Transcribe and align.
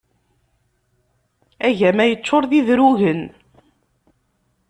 Agama 1.67 2.05
yeččur 2.09 2.43
d 2.49 2.51
idrugen. 2.59 3.21